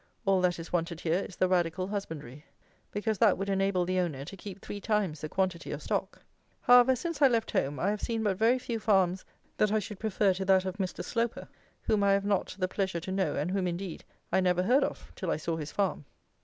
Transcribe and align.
All 0.25 0.41
that 0.41 0.57
is 0.57 0.73
wanted 0.73 1.01
here 1.01 1.19
is 1.19 1.35
the 1.35 1.47
radical 1.47 1.87
husbandry; 1.87 2.43
because 2.91 3.19
that 3.19 3.37
would 3.37 3.49
enable 3.49 3.85
the 3.85 3.99
owner 3.99 4.25
to 4.25 4.35
keep 4.35 4.59
three 4.59 4.81
times 4.81 5.21
the 5.21 5.29
quantity 5.29 5.69
of 5.71 5.79
stock. 5.83 6.23
However, 6.61 6.95
since 6.95 7.21
I 7.21 7.27
left 7.27 7.51
home, 7.51 7.79
I 7.79 7.91
have 7.91 8.01
seen 8.01 8.23
but 8.23 8.35
very 8.35 8.57
few 8.57 8.79
farms 8.79 9.23
that 9.57 9.71
I 9.71 9.77
should 9.77 9.99
prefer 9.99 10.33
to 10.33 10.45
that 10.45 10.65
of 10.65 10.77
Mr. 10.77 11.03
Sloper, 11.03 11.47
whom 11.83 12.03
I 12.03 12.13
have 12.13 12.25
not 12.25 12.55
the 12.57 12.67
pleasure 12.67 12.99
to 12.99 13.11
know, 13.11 13.35
and 13.35 13.51
whom, 13.51 13.67
indeed, 13.67 14.03
I 14.31 14.39
never 14.39 14.63
heard 14.63 14.83
of 14.83 15.11
till 15.15 15.29
I 15.29 15.37
saw 15.37 15.55
his 15.55 15.71
farm. 15.71 16.05